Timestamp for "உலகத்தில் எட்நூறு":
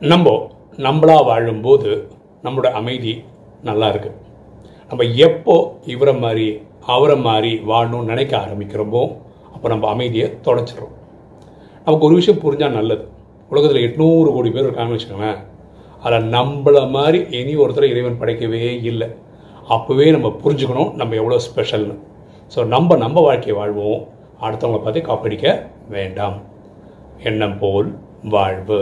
13.50-14.28